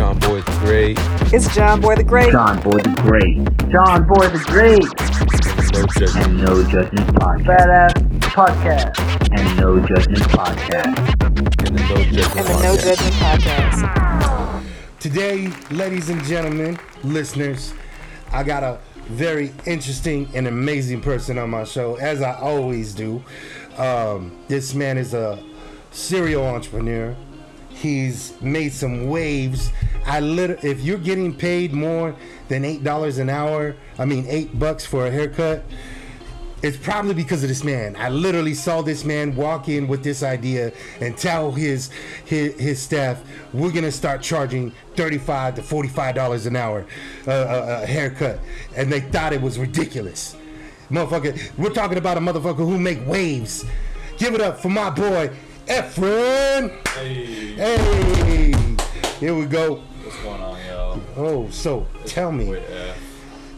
John 0.00 0.18
Boy 0.20 0.40
the 0.40 0.58
Great. 0.60 0.98
It's 1.30 1.54
John 1.54 1.78
Boy 1.78 1.94
the 1.94 2.02
Great. 2.02 2.32
John 2.32 2.58
Boy 2.62 2.78
the 2.78 3.02
Great. 3.02 3.36
John 3.70 4.08
Boy 4.08 4.28
the 4.28 4.42
Great. 4.46 4.82
No 5.74 5.84
judgment. 5.92 6.26
And 6.26 6.42
No 6.42 6.64
Judgment 6.64 7.06
Podcast. 7.16 7.44
Badass 7.44 8.20
Podcast. 8.20 9.38
And 9.38 9.60
No 9.60 9.78
Judgment 9.78 10.22
Podcast. 10.22 11.66
And 11.66 11.76
the 11.76 11.82
No 11.82 12.02
Judgment 12.04 12.36
And 12.38 12.46
the 12.46 12.62
No 12.62 12.76
Podcast. 12.76 12.82
Judgment 12.82 13.14
Podcast. 13.16 14.64
Today, 15.00 15.48
ladies 15.70 16.08
and 16.08 16.24
gentlemen, 16.24 16.78
listeners, 17.02 17.74
I 18.32 18.42
got 18.42 18.62
a 18.62 18.78
very 19.08 19.52
interesting 19.66 20.30
and 20.34 20.46
amazing 20.46 21.02
person 21.02 21.36
on 21.36 21.50
my 21.50 21.64
show, 21.64 21.96
as 21.96 22.22
I 22.22 22.38
always 22.38 22.94
do. 22.94 23.22
Um, 23.76 24.34
this 24.48 24.74
man 24.74 24.96
is 24.96 25.12
a 25.12 25.44
serial 25.90 26.46
entrepreneur. 26.46 27.14
He's 27.80 28.34
made 28.42 28.72
some 28.74 29.08
waves. 29.08 29.72
I 30.04 30.20
lit- 30.20 30.62
if 30.62 30.82
you're 30.82 30.98
getting 30.98 31.34
paid 31.34 31.72
more 31.72 32.14
than 32.48 32.62
eight 32.64 32.84
dollars 32.84 33.16
an 33.18 33.30
hour, 33.30 33.74
I 33.98 34.04
mean 34.04 34.26
eight 34.28 34.58
bucks 34.58 34.84
for 34.84 35.06
a 35.06 35.10
haircut, 35.10 35.64
it's 36.62 36.76
probably 36.76 37.14
because 37.14 37.42
of 37.42 37.48
this 37.48 37.64
man. 37.64 37.96
I 37.96 38.10
literally 38.10 38.52
saw 38.52 38.82
this 38.82 39.02
man 39.02 39.34
walk 39.34 39.70
in 39.70 39.88
with 39.88 40.04
this 40.04 40.22
idea 40.22 40.72
and 41.00 41.16
tell 41.16 41.52
his 41.52 41.88
his, 42.26 42.52
his 42.60 42.78
staff, 42.82 43.22
"We're 43.54 43.72
gonna 43.72 43.90
start 43.92 44.20
charging 44.20 44.74
thirty-five 44.94 45.54
to 45.54 45.62
forty-five 45.62 46.14
dollars 46.14 46.44
an 46.44 46.56
hour 46.56 46.84
uh, 47.26 47.30
a, 47.32 47.82
a 47.84 47.86
haircut," 47.86 48.40
and 48.76 48.92
they 48.92 49.00
thought 49.00 49.32
it 49.32 49.40
was 49.40 49.58
ridiculous. 49.58 50.36
Motherfucker, 50.90 51.56
we're 51.56 51.70
talking 51.70 51.96
about 51.96 52.18
a 52.18 52.20
motherfucker 52.20 52.56
who 52.56 52.78
make 52.78 53.06
waves. 53.06 53.64
Give 54.18 54.34
it 54.34 54.42
up 54.42 54.60
for 54.60 54.68
my 54.68 54.90
boy 54.90 55.30
Efren. 55.70 56.70
Hey, 56.88 57.54
Hey, 57.54 58.52
here 59.20 59.34
we 59.36 59.46
go. 59.46 59.76
what's 60.02 60.16
going 60.18 60.40
on, 60.42 60.58
y'all? 60.66 61.00
Oh, 61.16 61.48
so 61.50 61.86
tell 62.06 62.32
me, 62.32 62.46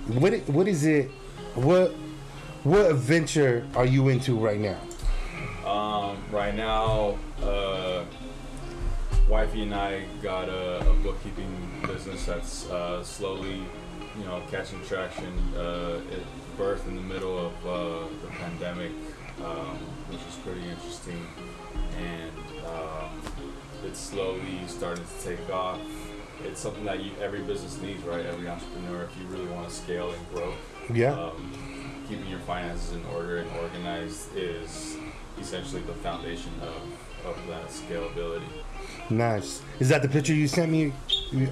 what 0.08 0.34
i- 0.34 0.42
what 0.52 0.68
is 0.68 0.84
it? 0.84 1.10
What 1.54 1.94
what 2.64 2.90
adventure 2.90 3.66
are 3.74 3.86
you 3.86 4.10
into 4.10 4.36
right 4.36 4.60
now? 4.60 4.76
um, 5.66 6.18
right 6.30 6.54
now, 6.54 7.16
uh, 7.42 8.04
wifey 9.26 9.62
and 9.62 9.74
I 9.74 10.02
got 10.22 10.50
a, 10.50 10.80
a 10.90 10.94
bookkeeping 11.02 11.56
business 11.86 12.26
that's 12.26 12.68
uh, 12.70 13.02
slowly, 13.02 13.62
you 14.18 14.24
know, 14.26 14.42
catching 14.50 14.84
traction. 14.84 15.32
Uh, 15.56 16.00
it 16.12 16.22
birthed 16.58 16.86
in 16.88 16.96
the 16.96 17.00
middle 17.14 17.38
of 17.46 17.52
uh, 17.66 18.06
the 18.22 18.28
pandemic, 18.38 18.90
um, 19.42 19.78
which 20.10 20.20
is 20.28 20.36
pretty 20.44 20.68
interesting, 20.68 21.26
and 21.98 22.32
um, 22.66 23.22
it's 23.84 23.98
slowly 24.00 24.60
starting 24.66 25.04
to 25.04 25.24
take 25.24 25.50
off. 25.50 25.80
It's 26.44 26.60
something 26.60 26.84
that 26.84 27.02
you, 27.02 27.12
every 27.20 27.40
business 27.40 27.80
needs, 27.80 28.02
right? 28.04 28.24
Every 28.26 28.48
entrepreneur, 28.48 29.04
if 29.04 29.16
you 29.18 29.26
really 29.26 29.48
want 29.50 29.68
to 29.68 29.74
scale 29.74 30.10
and 30.12 30.30
grow. 30.34 30.54
Yeah. 30.92 31.12
um, 31.12 31.52
keeping 32.08 32.26
your 32.26 32.40
finances 32.40 32.92
in 32.92 33.04
order 33.14 33.38
and 33.38 33.50
organized 33.58 34.36
is 34.36 34.96
essentially 35.40 35.82
the 35.82 35.94
foundation 35.94 36.52
of, 36.60 37.26
of 37.26 37.46
that 37.46 37.68
scalability. 37.68 38.48
Nice. 39.08 39.62
Is 39.78 39.88
that 39.88 40.02
the 40.02 40.08
picture 40.08 40.34
you 40.34 40.48
sent 40.48 40.70
me? 40.70 40.92
You- 41.32 41.50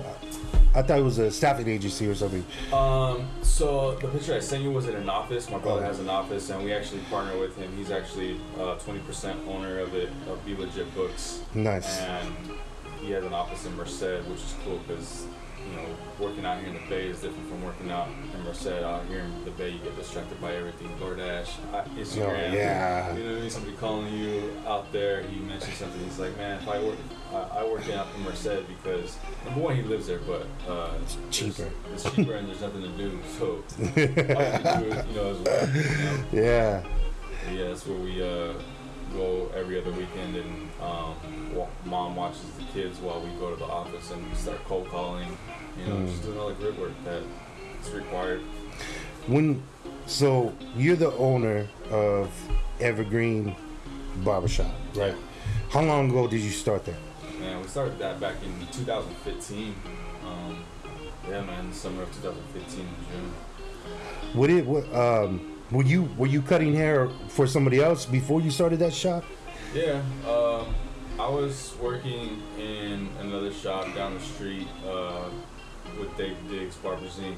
I 0.72 0.82
thought 0.82 1.00
it 1.00 1.02
was 1.02 1.18
a 1.18 1.32
staffing 1.32 1.68
agency 1.68 2.06
or 2.06 2.14
something. 2.14 2.44
Um, 2.72 3.26
so 3.42 3.96
the 3.96 4.06
picture 4.06 4.34
I 4.34 4.38
sent 4.38 4.62
you 4.62 4.70
was 4.70 4.86
in 4.86 4.94
an 4.94 5.08
office. 5.08 5.50
My 5.50 5.58
brother 5.58 5.82
has 5.84 5.98
an 5.98 6.08
office, 6.08 6.48
and 6.50 6.62
we 6.62 6.72
actually 6.72 7.00
partner 7.10 7.36
with 7.40 7.56
him. 7.56 7.76
He's 7.76 7.90
actually 7.90 8.40
uh, 8.56 8.76
20% 8.76 9.48
owner 9.48 9.80
of 9.80 9.94
it, 9.96 10.10
of 10.28 10.44
Be 10.46 10.54
Legit 10.54 10.94
Books. 10.94 11.40
Nice. 11.54 11.98
And 12.02 12.32
he 13.00 13.10
has 13.10 13.24
an 13.24 13.32
office 13.32 13.66
in 13.66 13.76
Merced, 13.76 14.22
which 14.28 14.38
is 14.38 14.54
cool 14.64 14.78
because, 14.86 15.24
you 15.70 15.76
know, 15.76 15.86
working 16.18 16.44
out 16.44 16.58
here 16.58 16.68
in 16.68 16.74
the 16.74 16.88
Bay 16.88 17.06
is 17.06 17.20
different 17.20 17.48
from 17.48 17.62
working 17.64 17.90
out 17.90 18.08
in 18.08 18.44
Merced. 18.44 18.66
Out 18.66 19.06
here 19.06 19.20
in 19.20 19.44
the 19.44 19.50
Bay, 19.52 19.70
you 19.70 19.78
get 19.78 19.96
distracted 19.96 20.40
by 20.40 20.54
everything. 20.54 20.88
DoorDash, 20.98 21.48
uh, 21.72 21.84
Instagram. 21.96 22.50
Oh, 22.50 22.54
yeah. 22.54 23.16
You 23.16 23.22
know 23.22 23.30
what 23.30 23.38
I 23.38 23.40
mean? 23.40 23.50
Somebody 23.50 23.76
calling 23.76 24.12
you 24.12 24.52
out 24.66 24.90
there, 24.92 25.22
he 25.22 25.40
mentioned 25.40 25.74
something. 25.74 26.02
He's 26.02 26.18
like, 26.18 26.36
man, 26.36 26.60
if 26.60 26.68
I 26.68 26.82
work, 26.82 26.96
I 27.32 27.36
I 27.60 27.64
work 27.64 27.88
out 27.90 28.08
in 28.16 28.24
Merced 28.24 28.66
because, 28.66 29.18
number 29.44 29.60
one, 29.60 29.76
he 29.76 29.82
lives 29.82 30.06
there, 30.06 30.20
but 30.20 30.46
uh, 30.68 30.94
it's 31.02 31.16
cheaper. 31.30 31.70
It's 31.92 32.10
cheaper 32.14 32.34
and 32.34 32.48
there's 32.48 32.60
nothing 32.60 32.82
to 32.82 32.88
do. 32.88 33.18
So, 33.38 33.62
all 33.80 33.86
you 33.86 33.92
can 33.92 34.80
do 34.82 35.08
you 35.08 35.16
know, 35.16 35.30
is 35.30 35.38
work. 35.40 35.74
You 35.74 36.04
know? 36.04 36.24
Yeah. 36.32 36.84
Yeah, 37.52 37.68
that's 37.68 37.86
where 37.86 37.98
we 37.98 38.22
uh, 38.22 38.52
go 39.12 39.50
every 39.56 39.80
other 39.80 39.90
weekend, 39.92 40.36
and 40.36 40.70
um, 40.80 41.16
mom 41.84 42.16
watches 42.16 42.42
the 42.58 42.64
kids 42.72 42.98
while 42.98 43.20
we 43.20 43.30
go 43.38 43.50
to 43.50 43.56
the 43.56 43.64
office, 43.64 44.10
and 44.10 44.28
we 44.28 44.34
start 44.34 44.62
cold 44.64 44.88
calling. 44.88 45.36
You 45.78 45.86
know, 45.86 46.06
just 46.06 46.22
doing 46.22 46.38
all 46.38 46.48
the 46.48 46.54
grit 46.54 46.78
work 46.78 46.92
that 47.04 47.22
is 47.82 47.90
required. 47.92 48.40
When 49.26 49.62
so 50.06 50.54
you're 50.76 50.96
the 50.96 51.12
owner 51.12 51.66
of 51.90 52.30
Evergreen 52.80 53.54
Barbershop, 54.24 54.72
right? 54.94 55.14
How 55.70 55.82
long 55.82 56.10
ago 56.10 56.26
did 56.26 56.40
you 56.40 56.50
start 56.50 56.84
that? 56.86 56.96
And 57.42 57.62
we 57.62 57.68
started 57.68 57.98
that 57.98 58.20
back 58.20 58.36
in 58.42 58.66
2015. 58.72 59.74
Um, 60.26 60.64
yeah, 61.28 61.40
man, 61.42 61.70
the 61.70 61.76
summer 61.76 62.02
of 62.02 62.14
2015 62.16 62.80
in 62.80 62.86
June. 63.10 63.32
What 64.34 64.50
it 64.50 64.66
what 64.66 64.92
um 64.94 65.58
were 65.70 65.84
you 65.84 66.10
were 66.16 66.26
you 66.26 66.42
cutting 66.42 66.74
hair 66.74 67.08
for 67.28 67.46
somebody 67.46 67.80
else 67.80 68.04
before 68.04 68.40
you 68.40 68.50
started 68.50 68.80
that 68.80 68.92
shop? 68.92 69.24
Yeah, 69.74 70.02
um, 70.28 70.74
I 71.18 71.28
was 71.28 71.74
working 71.80 72.42
in 72.58 73.08
another 73.20 73.52
shop 73.52 73.94
down 73.94 74.14
the 74.14 74.20
street 74.20 74.66
uh, 74.86 75.30
with 75.98 76.16
Dave 76.16 76.36
Diggs 76.48 76.76
Barbers 76.76 77.18
Inc. 77.18 77.36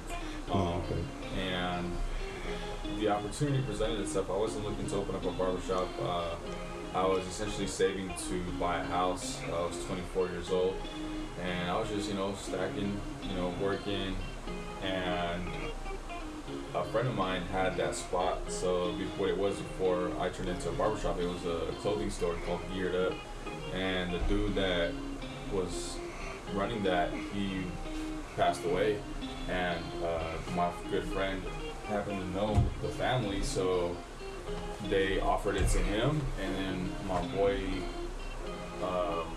Um, 0.52 0.60
Oh, 0.60 0.82
okay. 0.84 1.00
And 1.40 1.92
the 2.98 3.08
opportunity 3.08 3.62
presented 3.62 4.00
itself. 4.00 4.28
I 4.30 4.36
wasn't 4.36 4.64
looking 4.64 4.86
to 4.88 4.96
open 4.96 5.14
up 5.14 5.24
a 5.24 5.30
barbershop. 5.30 5.88
Uh, 6.00 6.34
I 6.94 7.06
was 7.06 7.26
essentially 7.26 7.66
saving 7.68 8.12
to 8.28 8.42
buy 8.58 8.80
a 8.80 8.84
house. 8.84 9.40
I 9.46 9.60
was 9.62 9.82
24 9.86 10.26
years 10.28 10.50
old, 10.50 10.74
and 11.40 11.70
I 11.70 11.78
was 11.78 11.88
just, 11.88 12.08
you 12.08 12.14
know, 12.14 12.34
stacking, 12.34 13.00
you 13.22 13.34
know, 13.36 13.54
working, 13.62 14.14
and 14.82 15.42
a 16.74 16.84
friend 16.84 17.08
of 17.08 17.14
mine 17.14 17.42
had 17.42 17.76
that 17.78 17.94
spot. 17.94 18.38
So 18.50 18.92
be- 18.92 19.04
what 19.16 19.30
it 19.30 19.38
was 19.38 19.56
before 19.56 20.10
I 20.20 20.28
turned 20.28 20.50
into 20.50 20.68
a 20.68 20.72
barbershop, 20.72 21.18
it 21.18 21.26
was 21.26 21.44
a 21.46 21.72
clothing 21.80 22.10
store 22.10 22.34
called 22.46 22.60
Geared 22.74 22.94
Up, 22.94 23.14
and 23.72 24.12
the 24.12 24.18
dude 24.28 24.54
that 24.56 24.92
was 25.50 25.96
running 26.54 26.82
that, 26.82 27.10
he 27.32 27.62
passed 28.36 28.64
away, 28.64 28.98
and 29.48 29.82
uh, 30.04 30.54
my 30.54 30.70
good 30.90 31.04
friend 31.04 31.42
happened 31.86 32.20
to 32.20 32.26
know 32.28 32.64
the 32.80 32.88
family, 32.88 33.42
so 33.42 33.96
they 34.88 35.20
offered 35.20 35.56
it 35.56 35.68
to 35.68 35.78
him, 35.78 36.20
and 36.40 36.54
then 36.56 36.92
my 37.06 37.20
boy. 37.28 37.58
Um, 38.82 39.36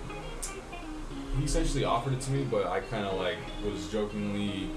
he 1.37 1.43
essentially 1.43 1.83
offered 1.83 2.13
it 2.13 2.21
to 2.21 2.31
me, 2.31 2.45
but 2.49 2.65
I 2.65 2.79
kind 2.79 3.05
of 3.05 3.19
like 3.19 3.37
was 3.63 3.89
jokingly 3.91 4.69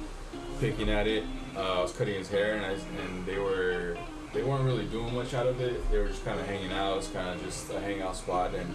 picking 0.61 0.91
at 0.91 1.07
it. 1.07 1.25
Uh, 1.57 1.79
I 1.79 1.83
was 1.83 1.93
cutting 1.93 2.15
his 2.15 2.29
hair, 2.29 2.57
and 2.57 2.67
I 2.67 2.73
and 2.73 3.25
they 3.27 3.39
were 3.39 3.97
they 4.35 4.43
weren't 4.43 4.65
really 4.65 4.87
doing 4.87 5.15
much 5.15 5.35
out 5.35 5.47
of 5.47 5.61
it. 5.61 5.89
They 5.91 5.99
were 5.99 6.09
just 6.09 6.25
kind 6.25 6.39
of 6.39 6.47
hanging 6.47 6.73
out. 6.73 6.93
It 6.93 6.97
was 6.97 7.09
kind 7.09 7.29
of 7.29 7.45
just 7.45 7.71
a 7.71 7.81
hangout 7.81 8.17
spot, 8.17 8.55
and 8.55 8.75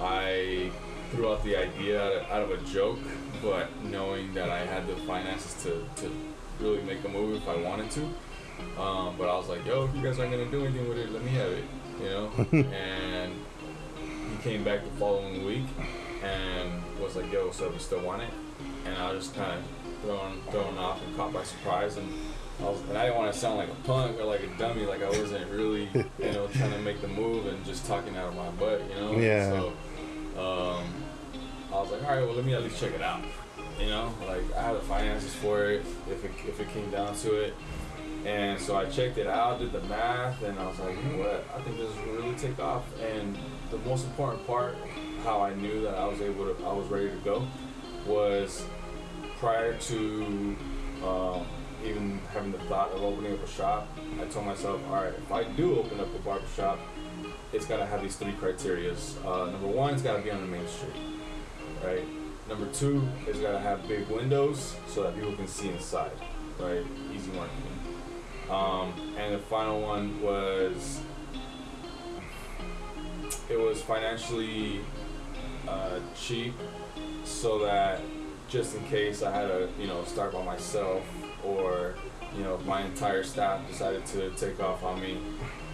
I 0.00 0.70
threw 1.10 1.32
out 1.32 1.42
the 1.44 1.56
idea 1.56 2.22
out 2.30 2.42
of 2.42 2.50
a 2.50 2.58
joke, 2.72 2.98
but 3.44 3.68
knowing 3.84 4.32
that 4.34 4.48
I 4.48 4.60
had 4.60 4.86
the 4.86 4.96
finances 4.96 5.62
to, 5.62 5.86
to 6.02 6.10
really 6.58 6.82
make 6.82 7.04
a 7.04 7.08
movie 7.08 7.36
if 7.36 7.48
I 7.48 7.56
wanted 7.56 7.90
to. 7.92 8.02
Um, 8.80 9.16
but 9.18 9.28
I 9.28 9.36
was 9.36 9.48
like, 9.48 9.64
yo, 9.66 9.84
if 9.84 9.94
you 9.94 10.02
guys 10.02 10.18
aren't 10.18 10.32
gonna 10.32 10.50
do 10.50 10.64
anything 10.64 10.88
with 10.88 10.98
it, 10.98 11.12
let 11.12 11.22
me 11.22 11.30
have 11.32 11.50
it, 11.50 11.64
you 12.00 12.06
know. 12.06 12.30
and 12.52 13.34
he 14.30 14.42
came 14.42 14.64
back 14.64 14.82
the 14.82 14.90
following 14.92 15.44
week 15.44 15.66
and 16.22 16.82
was 17.00 17.16
like, 17.16 17.30
yo, 17.30 17.50
so 17.50 17.68
we 17.68 17.78
still 17.78 18.00
want 18.00 18.22
it? 18.22 18.30
And 18.86 18.96
I 18.96 19.12
was 19.12 19.24
just 19.24 19.36
kind 19.36 19.58
of 19.58 19.64
thrown 20.02 20.40
thrown 20.50 20.78
off 20.78 21.04
and 21.04 21.16
caught 21.16 21.32
by 21.32 21.44
surprise 21.44 21.96
and. 21.96 22.08
I 22.60 22.66
was, 22.66 22.80
and 22.82 22.96
I 22.96 23.06
didn't 23.06 23.18
want 23.18 23.32
to 23.32 23.36
sound 23.36 23.58
like 23.58 23.68
a 23.68 23.74
punk 23.82 24.16
or 24.20 24.26
like 24.26 24.44
a 24.44 24.46
dummy, 24.58 24.86
like 24.86 25.02
I 25.02 25.08
wasn't 25.08 25.50
really, 25.50 25.88
you 25.92 26.30
know, 26.30 26.46
trying 26.46 26.70
to 26.70 26.78
make 26.78 27.00
the 27.00 27.08
move 27.08 27.46
and 27.46 27.64
just 27.64 27.84
talking 27.84 28.16
out 28.16 28.28
of 28.28 28.36
my 28.36 28.48
butt, 28.50 28.80
you 28.88 28.94
know. 28.94 29.18
Yeah. 29.18 29.50
So, 29.50 29.72
um, 30.38 30.84
I 31.74 31.80
was 31.80 31.90
like, 31.90 32.04
all 32.04 32.10
right, 32.10 32.24
well, 32.24 32.34
let 32.34 32.44
me 32.44 32.54
at 32.54 32.62
least 32.62 32.78
check 32.78 32.92
it 32.92 33.02
out. 33.02 33.20
You 33.80 33.86
know, 33.86 34.14
like 34.28 34.44
I 34.56 34.62
had 34.62 34.76
the 34.76 34.80
finances 34.80 35.34
for 35.34 35.64
it 35.64 35.84
if 36.08 36.24
it 36.24 36.30
if 36.46 36.60
it 36.60 36.68
came 36.70 36.88
down 36.90 37.16
to 37.16 37.34
it. 37.34 37.54
And 38.24 38.58
so 38.60 38.76
I 38.76 38.86
checked 38.86 39.18
it 39.18 39.26
out, 39.26 39.58
did 39.58 39.72
the 39.72 39.80
math, 39.82 40.40
and 40.42 40.58
I 40.58 40.66
was 40.66 40.78
like, 40.78 40.96
you 40.96 41.02
know 41.10 41.18
what? 41.18 41.44
I 41.54 41.60
think 41.62 41.76
this 41.76 41.90
will 42.06 42.14
really 42.14 42.34
take 42.36 42.58
off. 42.58 42.84
And 43.02 43.36
the 43.70 43.76
most 43.78 44.06
important 44.06 44.46
part, 44.46 44.76
how 45.24 45.42
I 45.42 45.52
knew 45.54 45.82
that 45.82 45.94
I 45.96 46.06
was 46.06 46.22
able 46.22 46.54
to, 46.54 46.64
I 46.64 46.72
was 46.72 46.86
ready 46.86 47.10
to 47.10 47.16
go, 47.16 47.46
was 48.06 48.64
prior 49.38 49.76
to 49.76 50.56
um, 51.04 51.46
even 51.84 52.18
having 52.32 52.52
the 52.52 52.58
thought 52.60 52.92
of 52.92 53.02
opening 53.02 53.34
up 53.34 53.44
a 53.44 53.48
shop. 53.48 53.88
I 54.18 54.24
told 54.26 54.46
myself, 54.46 54.80
all 54.88 54.94
right, 54.94 55.12
if 55.12 55.30
I 55.30 55.44
do 55.44 55.78
open 55.78 56.00
up 56.00 56.14
a 56.14 56.18
barber 56.20 56.46
shop, 56.56 56.78
it's 57.52 57.66
got 57.66 57.76
to 57.76 57.86
have 57.86 58.00
these 58.00 58.16
three 58.16 58.32
criterias. 58.32 59.22
Uh, 59.26 59.50
number 59.50 59.68
one, 59.68 59.92
it's 59.92 60.02
got 60.02 60.16
to 60.16 60.22
be 60.22 60.30
on 60.30 60.40
the 60.40 60.46
main 60.46 60.66
street, 60.66 60.94
right? 61.84 62.04
Number 62.48 62.66
two, 62.66 63.06
it's 63.26 63.38
got 63.38 63.52
to 63.52 63.58
have 63.58 63.86
big 63.88 64.06
windows 64.08 64.76
so 64.88 65.02
that 65.04 65.14
people 65.14 65.32
can 65.32 65.46
see 65.46 65.70
inside, 65.70 66.12
right? 66.58 66.84
Easy 67.14 67.30
marketing. 67.32 67.74
Um, 68.50 69.14
and 69.16 69.34
the 69.34 69.38
final 69.38 69.80
one 69.80 70.20
was 70.20 71.00
it 73.48 73.58
was 73.58 73.80
financially 73.80 74.80
uh, 75.66 76.00
cheap, 76.14 76.54
so 77.24 77.60
that 77.60 78.00
just 78.48 78.76
in 78.76 78.84
case 78.86 79.22
I 79.22 79.32
had 79.32 79.48
to, 79.48 79.68
you 79.78 79.86
know, 79.86 80.04
start 80.04 80.32
by 80.32 80.42
myself, 80.42 81.02
or 81.42 81.94
you 82.36 82.42
know, 82.42 82.58
my 82.66 82.82
entire 82.82 83.22
staff 83.22 83.66
decided 83.68 84.04
to 84.06 84.30
take 84.30 84.60
off 84.60 84.82
on 84.82 85.00
me, 85.00 85.18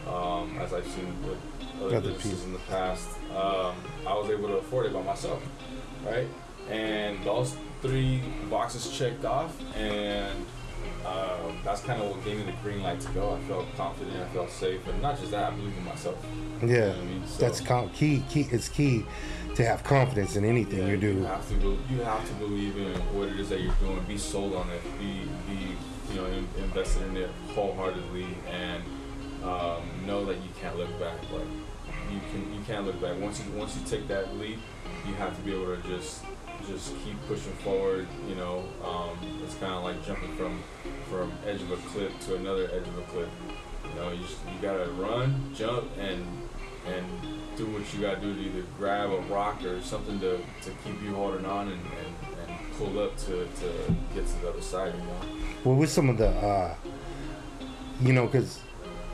um, 0.07 0.59
as 0.61 0.73
I've 0.73 0.87
seen 0.87 1.17
with 1.27 1.39
other, 1.83 2.01
businesses 2.01 2.31
people. 2.31 2.47
in 2.47 2.53
the 2.53 2.59
past, 2.61 3.09
um, 3.31 3.75
I 4.07 4.15
was 4.15 4.31
able 4.31 4.49
to 4.49 4.57
afford 4.57 4.87
it 4.87 4.93
by 4.93 5.03
myself, 5.03 5.43
right? 6.05 6.27
And 6.71 7.23
those 7.25 7.57
three 7.83 8.23
boxes 8.49 8.91
checked 8.97 9.25
off, 9.25 9.57
and 9.77 10.47
um, 11.07 11.59
that's 11.65 11.81
kind 11.83 12.01
of 12.03 12.11
what 12.11 12.25
gave 12.25 12.39
me 12.39 12.45
the 12.45 12.57
green 12.63 12.83
light 12.83 13.01
to 13.01 13.09
go. 13.13 13.35
I 13.35 13.41
felt 13.49 13.67
confident, 13.77 14.17
I 14.17 14.27
felt 14.35 14.51
safe, 14.51 14.87
and 14.87 15.01
not 15.03 15.19
just 15.19 15.31
that, 15.33 15.53
I 15.53 15.57
believe 15.57 15.77
in 15.77 15.85
myself. 15.85 16.17
Yeah, 16.63 16.69
You 16.69 16.79
know 16.81 16.93
I 16.93 17.05
mean? 17.05 17.27
So- 17.27 17.41
that's 17.43 17.61
com- 17.61 17.89
key. 17.91 18.23
Key. 18.31 18.47
It's 18.51 18.69
key 18.69 19.05
to 19.57 19.65
have 19.65 19.83
confidence 19.83 20.37
in 20.37 20.45
anything 20.45 20.81
Yeah, 20.81 20.89
you 20.89 20.97
do. 20.97 21.13
You 21.13 21.25
have 21.25 21.49
to 21.49 21.55
you 21.91 22.01
have 22.03 22.27
to 22.29 22.35
believe 22.35 22.77
in 22.77 22.95
what 23.17 23.29
it 23.29 23.41
is 23.41 23.49
that 23.49 23.61
you're 23.61 23.75
doing. 23.81 23.99
Be 24.07 24.17
sold 24.19 24.55
on 24.55 24.69
it. 24.71 24.83
Be 24.99 25.23
be 25.49 25.77
you 26.11 26.21
know 26.21 26.27
in, 26.27 26.47
invested 26.59 27.03
in 27.09 27.17
it 27.17 27.31
wholeheartedly, 27.55 28.27
and 28.49 28.83
um, 29.43 29.83
know 30.07 30.25
that 30.27 30.37
you 30.37 30.51
can't 30.61 30.77
look 30.77 30.91
back. 31.01 31.17
Like 31.33 31.43
you 32.13 32.21
can 32.31 32.55
you 32.55 32.61
can't 32.67 32.85
look 32.85 33.01
back. 33.01 33.19
Once 33.21 33.43
you 33.45 33.53
once 33.53 33.77
you 33.77 33.83
take 33.87 34.09
that 34.09 34.37
leap, 34.37 34.59
you 35.07 35.15
have 35.15 35.37
to 35.37 35.43
be 35.43 35.53
able 35.53 35.77
to 35.77 35.83
just 35.89 36.25
just 36.67 36.93
keep 37.05 37.17
pushing 37.27 37.53
forward. 37.65 38.07
You 38.29 38.35
know, 38.35 38.65
um, 38.85 39.19
it's 39.45 39.55
kind 39.55 39.73
of 39.73 39.85
like 39.85 40.05
jumping 40.05 40.35
from 40.37 40.63
from 41.09 41.33
edge 41.47 41.63
of 41.63 41.71
a 41.73 41.77
cliff 41.77 42.13
to 42.27 42.37
another 42.37 42.71
edge 42.73 42.87
of 42.87 42.99
a 42.99 43.03
cliff. 43.03 43.29
You 43.89 44.01
know, 44.01 44.13
you 44.13 44.23
just, 44.23 44.39
you 44.47 44.61
gotta 44.61 44.91
run, 44.93 45.53
jump, 45.55 45.87
and 45.99 46.25
and 46.87 47.07
do 47.57 47.67
what 47.67 47.93
you 47.93 48.01
gotta 48.01 48.21
do 48.21 48.35
to 48.35 48.41
either 48.41 48.65
grab 48.79 49.11
a 49.11 49.21
rock 49.23 49.63
or 49.65 49.81
something 49.83 50.19
to, 50.21 50.39
to 50.39 50.71
keep 50.85 51.03
you 51.03 51.15
holding 51.15 51.45
on 51.45 51.69
and, 51.69 51.81
and, 51.83 52.49
and 52.49 52.73
pull 52.79 52.99
up 52.99 53.17
to, 53.19 53.47
to 53.47 53.95
get 54.15 54.27
to 54.27 54.41
the 54.41 54.49
other 54.49 54.63
side. 54.63 54.95
You 54.95 55.05
know. 55.05 55.21
Well, 55.65 55.77
with 55.77 55.91
some 55.91 56.09
of 56.09 56.17
the, 56.17 56.29
uh, 56.29 56.75
you 58.01 58.13
know, 58.13 58.27
because 58.27 58.61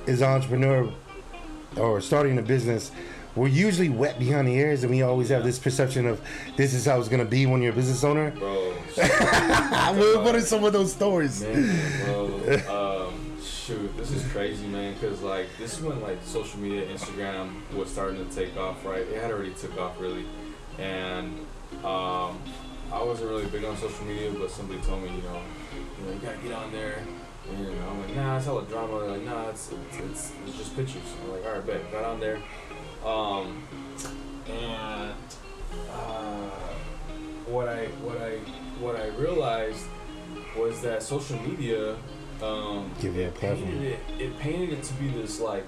as 0.06 0.20
an 0.20 0.28
entrepreneur 0.28 0.92
or 1.76 2.00
starting 2.00 2.38
a 2.38 2.42
business, 2.42 2.90
we're 3.34 3.48
usually 3.48 3.90
wet 3.90 4.18
behind 4.18 4.48
the 4.48 4.54
ears, 4.54 4.82
and 4.82 4.90
we 4.90 5.02
always 5.02 5.28
have 5.28 5.44
this 5.44 5.58
perception 5.58 6.06
of 6.06 6.20
this 6.56 6.72
is 6.72 6.86
how 6.86 6.98
it's 6.98 7.08
gonna 7.08 7.24
be 7.24 7.44
when 7.44 7.60
you're 7.60 7.72
a 7.72 7.76
business 7.76 8.02
owner. 8.02 8.30
Bro, 8.30 8.72
what 8.96 10.24
what 10.24 10.34
are 10.34 10.40
some 10.40 10.64
of 10.64 10.72
those 10.72 10.92
stories? 10.92 11.42
man, 11.42 12.04
bro, 12.06 13.08
um, 13.08 13.42
shoot, 13.42 13.94
this 13.98 14.10
is 14.10 14.26
crazy, 14.32 14.66
man. 14.66 14.98
Cause 15.00 15.20
like 15.20 15.48
this 15.58 15.78
is 15.78 15.84
when 15.84 16.00
like 16.00 16.18
social 16.22 16.58
media, 16.60 16.86
Instagram 16.86 17.50
was 17.74 17.90
starting 17.90 18.26
to 18.26 18.34
take 18.34 18.56
off, 18.56 18.84
right? 18.86 19.02
It 19.02 19.20
had 19.20 19.30
already 19.30 19.52
took 19.52 19.78
off 19.78 20.00
really, 20.00 20.24
and 20.78 21.38
um, 21.84 22.40
I 22.90 23.02
wasn't 23.02 23.28
really 23.28 23.46
big 23.46 23.64
on 23.64 23.76
social 23.76 24.06
media, 24.06 24.32
but 24.32 24.50
somebody 24.50 24.80
told 24.80 25.02
me, 25.02 25.10
you 25.10 25.22
know, 25.22 25.42
you 25.98 26.06
know, 26.06 26.12
you 26.12 26.18
gotta 26.20 26.38
get 26.38 26.52
on 26.52 26.72
there. 26.72 27.02
And 27.54 27.66
I'm 27.84 28.00
like, 28.00 28.16
nah, 28.16 28.36
it's 28.38 28.46
all 28.48 28.58
a 28.58 28.64
drama. 28.64 29.00
They're 29.00 29.10
like, 29.10 29.22
nah, 29.24 29.48
it's 29.50 29.70
it's, 29.72 29.98
it's 29.98 30.32
it's 30.46 30.58
just 30.58 30.76
pictures. 30.76 31.02
I'm 31.24 31.32
like, 31.32 31.46
all 31.46 31.52
right, 31.52 31.66
bet. 31.66 31.92
Got 31.92 32.04
on 32.04 32.20
there, 32.20 32.38
um, 33.04 33.62
and 34.48 35.14
uh, 35.92 36.50
what 37.46 37.68
I 37.68 37.86
what 38.02 38.18
I 38.20 38.38
what 38.80 38.96
I 38.96 39.08
realized 39.08 39.86
was 40.56 40.80
that 40.82 41.02
social 41.02 41.38
media 41.42 41.96
um, 42.42 42.90
Give 43.00 43.16
it 43.16 43.34
painted 43.34 43.82
it, 43.82 44.00
it 44.18 44.38
painted 44.38 44.72
it 44.72 44.82
to 44.84 44.94
be 44.94 45.08
this 45.08 45.40
like 45.40 45.64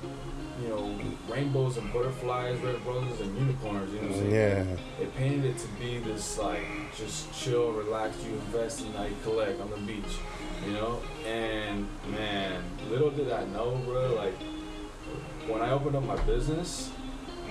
you 0.61 0.69
know 0.69 0.99
rainbows 1.29 1.77
and 1.77 1.91
butterflies, 1.93 2.59
red 2.61 2.85
roses 2.85 3.21
and 3.21 3.37
unicorns. 3.39 3.93
You 3.93 4.01
know 4.01 4.09
what 4.09 4.17
I'm 4.17 4.31
saying? 4.31 4.35
Yeah, 4.35 5.03
It 5.03 5.17
painted 5.17 5.45
it 5.45 5.59
to 5.59 5.69
be 5.81 5.99
this 5.99 6.39
like 6.39 6.65
just 6.97 7.33
chill, 7.33 7.73
relax, 7.73 8.23
you 8.25 8.33
invest 8.33 8.83
and 8.85 8.93
you 9.11 9.17
collect 9.23 9.61
on 9.61 9.71
the 9.71 9.77
beach, 9.79 10.19
you 10.67 10.73
know. 10.73 11.01
And 11.27 11.87
man, 12.11 12.63
little 12.91 13.11
did 13.11 13.31
I 13.33 13.45
know, 13.47 13.81
bro. 13.85 14.15
Like 14.15 14.35
when 15.49 15.63
I 15.63 15.71
opened 15.71 15.97
up 15.97 16.05
my 16.05 16.17
business, 16.23 16.91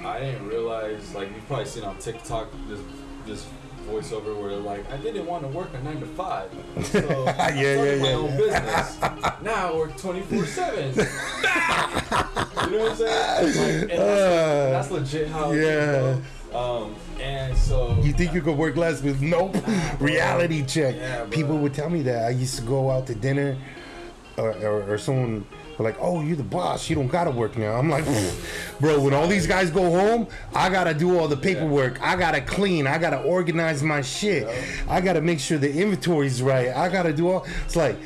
I 0.04 0.20
didn't 0.20 0.48
realize 0.48 1.14
like 1.16 1.30
you've 1.34 1.46
probably 1.48 1.66
seen 1.66 1.84
on 1.84 1.98
TikTok 1.98 2.50
this 2.68 2.80
this 3.26 3.46
voiceover 3.88 4.36
where 4.40 4.50
they're 4.50 4.60
like, 4.60 4.90
I 4.92 4.98
didn't 4.98 5.26
want 5.26 5.44
to 5.44 5.48
work 5.50 5.70
a 5.74 5.82
nine 5.84 6.00
to 6.02 6.06
five, 6.06 6.52
so 6.84 7.00
I 7.40 7.50
Yeah, 7.54 7.74
started 7.76 7.98
yeah, 7.98 8.02
my 8.02 8.10
yeah. 8.10 8.16
own 8.16 8.38
business. 8.38 9.02
now 9.42 9.72
I 9.72 9.76
work 9.76 9.98
twenty 9.98 10.22
four 10.22 10.46
seven. 10.46 10.94
You 12.68 12.74
know 12.74 12.80
what 12.80 12.92
I'm 12.92 12.98
saying? 12.98 13.82
Like, 13.82 13.92
and 13.92 14.02
that's, 14.02 14.90
that's 14.90 14.92
legit 14.92 15.28
how. 15.30 15.52
Yeah. 15.54 16.18
bro. 16.52 16.60
Um, 16.60 16.96
and 17.28 17.58
so 17.58 17.98
you 18.02 18.14
think 18.14 18.34
you 18.34 18.42
could 18.42 18.58
work 18.58 18.76
less 18.76 19.02
with 19.02 19.22
nope. 19.22 19.56
Reality 20.00 20.64
check. 20.66 20.96
Yeah. 20.96 21.26
People 21.30 21.58
would 21.58 21.74
tell 21.74 21.90
me 21.90 22.02
that. 22.04 22.26
I 22.26 22.30
used 22.30 22.56
to 22.58 22.62
go 22.64 22.90
out 22.90 23.08
to 23.08 23.16
dinner, 23.16 23.58
or, 24.38 24.52
or, 24.64 24.94
or 24.94 24.98
someone 24.98 25.46
like, 25.80 25.98
"Oh, 26.00 26.22
you're 26.22 26.38
the 26.38 26.44
boss. 26.44 26.90
You 26.90 26.96
don't 26.96 27.08
gotta 27.08 27.32
work 27.32 27.58
now." 27.58 27.74
I'm 27.76 27.90
like, 27.90 28.06
"Bro, 28.80 29.02
when 29.02 29.14
all 29.14 29.28
these 29.28 29.46
guys 29.48 29.70
go 29.70 29.92
home, 29.92 30.28
I 30.56 30.70
gotta 30.70 30.94
do 30.94 31.20
all 31.20 31.28
the 31.28 31.38
paperwork. 31.38 32.02
I 32.02 32.16
gotta 32.16 32.42
clean. 32.42 32.88
I 32.88 32.98
gotta 32.98 33.22
organize 33.22 33.84
my 33.84 34.02
shit. 34.02 34.48
I 34.90 35.02
gotta 35.02 35.22
make 35.22 35.40
sure 35.40 35.58
the 35.58 35.72
inventory's 35.72 36.42
right. 36.42 36.70
I 36.70 36.90
gotta 36.90 37.14
do 37.14 37.30
all." 37.30 37.46
It's 37.66 37.76
like. 37.76 37.98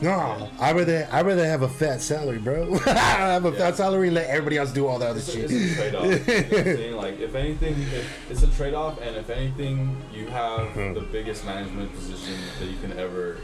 No, 0.00 0.48
I 0.60 0.72
rather 0.72 1.08
I 1.10 1.22
rather 1.22 1.44
have 1.44 1.62
a 1.62 1.68
fat 1.68 2.00
salary, 2.00 2.38
bro. 2.38 2.78
I 2.86 2.90
have 3.34 3.44
a 3.44 3.52
fat 3.52 3.76
salary 3.76 4.08
and 4.08 4.14
let 4.14 4.28
everybody 4.28 4.56
else 4.58 4.70
do 4.72 4.86
all 4.86 4.98
the 4.98 5.06
other 5.08 5.18
It's 5.18 5.32
shit. 5.32 5.50
it's 5.50 5.72
a 5.72 5.90
trade-off. 5.90 6.04
You 6.04 6.08
know 6.10 6.16
what 6.16 6.58
I'm 6.58 6.64
saying? 6.76 6.96
Like, 6.98 7.20
if 7.20 7.34
anything, 7.34 7.74
if 7.80 8.30
it's 8.30 8.42
a 8.42 8.46
trade-off, 8.48 9.00
and 9.00 9.16
if 9.16 9.30
anything, 9.30 9.96
you 10.12 10.26
have 10.28 10.68
Mm-hmm. 10.68 10.94
the 10.94 11.00
biggest 11.00 11.44
management 11.44 11.92
position 11.94 12.34
that 12.60 12.66
you 12.66 12.76
can 12.80 12.98
ever 12.98 13.38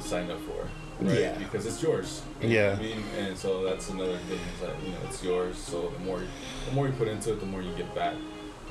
sign 0.00 0.30
up 0.30 0.38
for, 0.40 0.68
right? 1.04 1.18
Yeah. 1.20 1.38
Because 1.38 1.66
it's 1.66 1.82
yours. 1.82 2.22
You 2.40 2.48
Yeah. 2.48 2.76
I 2.78 2.82
mean, 2.82 3.02
and 3.18 3.36
so 3.36 3.62
that's 3.64 3.90
another 3.90 4.16
thing 4.28 4.38
is 4.54 4.60
that 4.60 4.74
you 4.82 4.90
know 4.90 4.98
it's 5.08 5.22
yours. 5.22 5.56
So 5.58 5.88
the 5.90 5.98
more, 6.04 6.20
the 6.68 6.74
more 6.74 6.86
you 6.86 6.92
put 6.94 7.08
into 7.08 7.32
it, 7.32 7.40
the 7.40 7.46
more 7.46 7.60
you 7.62 7.72
get 7.74 7.94
back. 7.94 8.14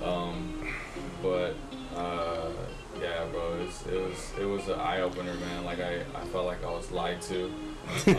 Um, 0.04 0.68
but 1.22 1.54
uh, 1.96 2.50
yeah, 3.02 3.26
bro, 3.32 3.54
it 3.56 3.66
was 3.66 3.88
it 3.88 4.02
was 4.02 4.32
it 4.40 4.46
was 4.46 4.68
an 4.68 4.80
eye 4.80 5.02
opener, 5.02 5.34
man. 5.34 5.66
Like 5.66 5.80
I, 5.80 6.02
I 6.16 6.26
felt 6.32 6.46
like 6.46 6.64
I 6.64 6.70
was 6.72 6.92
lied 6.92 7.22
to. 7.24 7.52
you 8.06 8.14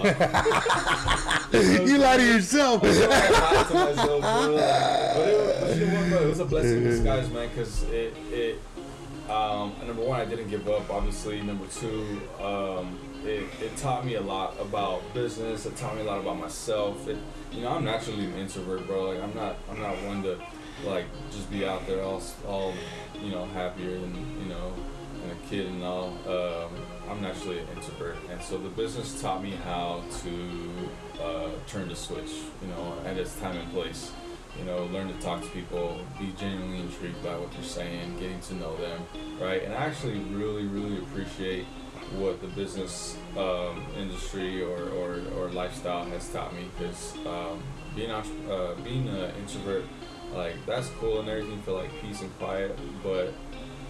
lie 1.99 2.17
to 2.17 2.27
yourself. 2.27 2.83
I 2.85 2.89
lied 2.89 3.69
to 3.69 3.75
myself, 3.75 4.21
bro. 4.21 4.23
But 4.23 5.29
it, 5.29 5.39
was- 5.39 5.61
but 5.61 5.77
you 5.79 5.87
know 5.87 6.01
what, 6.01 6.09
bro? 6.11 6.23
It 6.23 6.29
was 6.29 6.41
a 6.41 6.45
blessing 6.45 6.79
in 6.79 6.85
disguise, 6.85 7.31
man, 7.31 7.49
because 7.49 7.85
it, 7.85 8.15
it, 8.31 8.59
um, 9.31 9.73
number 9.87 10.03
one, 10.03 10.21
I 10.21 10.25
didn't 10.25 10.49
give 10.49 10.69
up, 10.69 10.91
obviously. 10.91 11.41
Number 11.43 11.67
two, 11.67 12.21
um, 12.43 12.99
it, 13.25 13.45
it 13.63 13.77
taught 13.77 14.05
me 14.05 14.17
a 14.17 14.21
lot 14.21 14.59
about 14.61 15.03
business. 15.15 15.65
It 15.65 15.77
taught 15.77 15.95
me 15.95 16.03
a 16.03 16.05
lot 16.05 16.19
about 16.21 16.39
myself. 16.39 17.07
It, 17.09 17.17
you 17.53 17.63
know, 17.63 17.71
I'm 17.71 17.85
naturally 17.85 18.25
an 18.25 18.35
introvert, 18.37 18.85
bro. 18.87 19.11
Like, 19.11 19.23
I'm 19.23 19.35
not, 19.35 19.57
I'm 19.71 19.81
not 19.81 19.95
one 20.03 20.23
to, 20.25 20.39
like 20.85 21.07
just 21.31 21.51
be 21.51 21.67
out 21.67 21.87
there 21.87 22.03
all 22.03 22.23
all 22.47 22.75
you 23.21 23.31
know 23.31 23.47
happier 23.47 23.99
than 23.99 24.15
you 24.41 24.49
know 24.49 24.73
and 25.23 25.33
a 25.33 25.49
kid 25.49 25.67
and 25.67 25.83
all. 25.83 26.09
Um, 26.27 26.71
I'm 27.09 27.21
naturally 27.21 27.59
an 27.59 27.67
introvert, 27.77 28.17
and 28.31 28.43
so 28.43 28.59
the 28.59 28.69
business 28.69 29.21
taught 29.21 29.43
me 29.43 29.53
how 29.65 30.03
to 30.23 31.23
uh, 31.23 31.51
turn 31.67 31.89
the 31.89 31.97
switch. 31.97 32.31
You 32.61 32.69
know, 32.69 32.95
at 33.05 33.17
its 33.17 33.39
time 33.39 33.57
and 33.57 33.71
place. 33.73 34.13
You 34.59 34.67
know, 34.67 34.85
learn 34.93 35.09
to 35.09 35.19
talk 35.23 35.41
to 35.41 35.49
people, 35.49 35.99
be 36.19 36.31
genuinely 36.39 36.81
intrigued 36.81 37.25
by 37.25 37.39
what 37.39 37.51
they're 37.53 37.63
saying, 37.63 38.19
getting 38.19 38.39
to 38.41 38.55
know 38.57 38.77
them, 38.77 39.01
right? 39.41 39.63
And 39.63 39.73
I 39.73 39.87
actually 39.87 40.19
really, 40.19 40.65
really 40.65 40.99
appreciate 40.99 41.65
what 42.17 42.41
the 42.43 42.49
business 42.49 43.17
um, 43.39 43.83
industry 43.97 44.63
or, 44.63 44.91
or, 44.91 45.23
or 45.39 45.49
lifestyle 45.49 46.05
has 46.05 46.29
taught 46.29 46.55
me 46.55 46.67
because 46.77 47.17
um, 47.27 47.63
being 47.97 48.11
uh, 48.11 48.75
being 48.85 49.09
an 49.09 49.33
introvert 49.37 49.85
like 50.35 50.55
that's 50.67 50.89
cool 51.01 51.21
and 51.21 51.29
everything 51.29 51.61
for 51.63 51.73
like 51.73 51.91
peace 52.01 52.23
and 52.23 52.39
quiet 52.39 52.79
but 53.03 53.29